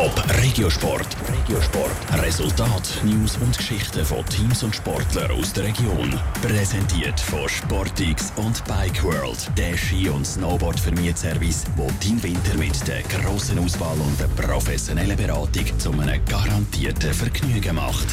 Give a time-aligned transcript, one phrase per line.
[0.00, 1.14] Top Regiosport.
[1.30, 2.22] Regiosport.
[2.22, 6.18] Resultat, News und Geschichten von Teams und Sportlern aus der Region.
[6.40, 9.50] Präsentiert von Sportix und Bike World.
[9.58, 15.78] Der Ski- und Snowboard-Vermietservice, wo dein Winter mit der grossen Auswahl und der professionellen Beratung
[15.78, 18.06] zu einem garantierten Vergnügen macht.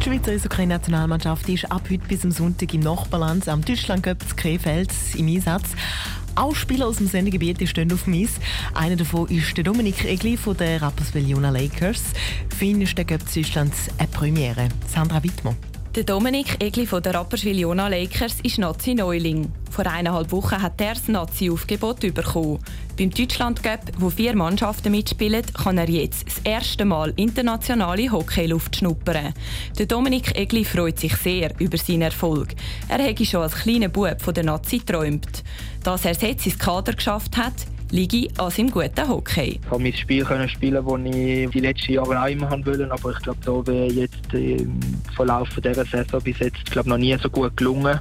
[0.00, 5.28] Die Schweizer Eishockey-Nationalmannschaft ist ab heute bis am Sonntag im Nachbarland am Deutschland-Cup Krefeld im
[5.28, 5.70] Einsatz.
[6.36, 8.40] Auch Spieler aus dem Sendegebiet stehen auf dem Eis.
[8.74, 12.02] Einer davon ist der Dominik Egli von den Rapperswil Jona Lakers.
[12.56, 14.68] Für ihn ist der Cup Deutschlands eine Premiere.
[14.92, 15.56] Sandra Wittmann.
[15.94, 19.52] Der Dominik Egli von der Rapperswil Jona Lakers ist Nazi-Neuling.
[19.70, 22.58] Vor eineinhalb Wochen hat er das Nazi-Aufgebot bekommen.
[22.98, 23.60] Beim Deutschland
[23.98, 29.34] wo vier Mannschaften mitspielen, kann er jetzt das erste Mal internationale Hockeyluft schnuppern.
[29.78, 32.56] Der Dominik Egli freut sich sehr über seinen Erfolg.
[32.88, 35.44] Er hätte schon als kleiner Bub von der Nazi geträumt.
[35.84, 37.54] Dass er jetzt ins Kader geschafft hat,
[37.94, 39.60] liege an seinem guten Hockey.
[39.62, 43.12] Ich konnte mein Spiel können spielen, das ich die letzten Jahre auch immer wollte, aber
[43.12, 44.80] ich glaube, da wäre jetzt im
[45.14, 48.00] Verlauf dieser Saison bis jetzt glaube noch nie so gut gelungen.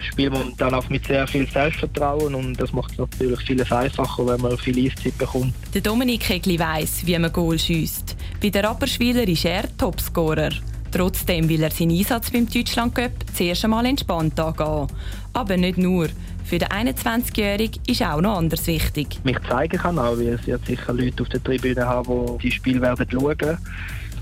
[0.00, 4.24] Ich spiele momentan auch mit sehr viel Selbstvertrauen und das macht es natürlich vieles einfacher,
[4.24, 5.52] wenn man viel Eiszeit bekommt.
[5.74, 8.16] Der Dominik Kegli weiss, wie man Goal schießt.
[8.40, 10.50] Bei den Rapperspieler ist er Topscorer.
[10.92, 14.86] Trotzdem will er seinen Einsatz beim Deutschland Cup zuerst einmal entspannt angehen.
[15.32, 16.08] Aber nicht nur.
[16.46, 19.18] Für den 21-Jährigen ist auch noch anders wichtig.
[19.24, 22.52] Mich zeigen kann auch, weil es wird sicher Leute auf der Tribüne haben, die die
[22.52, 23.58] Spiel werden schauen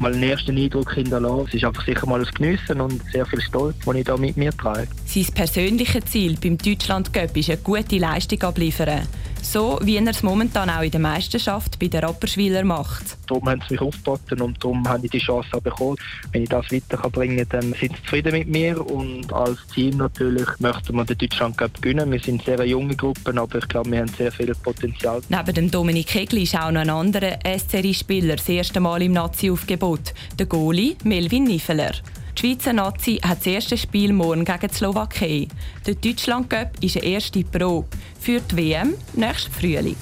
[0.00, 1.47] mal einen ersten Eindruck hinterlassen.
[1.48, 4.36] Es ist einfach sicher mal ein Geniessen und sehr viel Stolz, den ich da mit
[4.36, 4.89] mir trage.
[5.06, 9.06] Sein persönliches Ziel beim Deutschland Cup ist eine gute Leistung abliefern.
[9.55, 13.16] So wie er es momentan auch in der Meisterschaft bei den Rapperschwiler macht.
[13.28, 15.96] Darum haben sie mich aufgeboten und darum habe ich die Chance bekommen.
[16.33, 20.48] Wenn ich das weiterbringen kann, dann sind sie zufrieden mit mir und als Team natürlich
[20.58, 22.11] möchten wir den Deutschland Cup gewinnen.
[22.11, 25.22] Wir sind sehr junge Gruppen, aber ich glaube, wir haben sehr viel Potenzial.
[25.28, 30.14] Neben dem Dominik Kegli ist auch noch ein anderer SCRI-Spieler das erste Mal im Nazi-Aufgebot,
[30.36, 31.92] der Goalie Melvin Niffeler.
[32.36, 35.48] Die Schweizer Nazi hat das erste Spiel morgen gegen die Slowakei.
[35.86, 37.86] Der Deutschland Cup ist eine erste Probe
[38.20, 39.96] für die WM nächsten Frühling.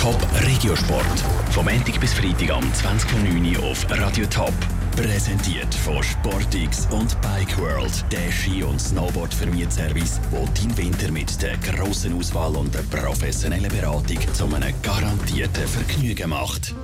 [0.00, 0.16] Top
[0.46, 1.24] Regiosport.
[1.50, 4.52] Vom Montag bis Freitag am 20.09 Uhr auf Radio Top.
[4.96, 11.58] Präsentiert von Sportix und Bike World, der Ski- und Snowboard-Vermietservice, wo dein Winter mit der
[11.58, 16.74] grossen Auswahl und der professionellen Beratung zu einem garantierten Vergnügen macht.